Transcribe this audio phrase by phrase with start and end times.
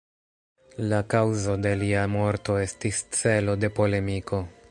[0.93, 4.45] La kaŭzo de lia morto estis celo de polemiko.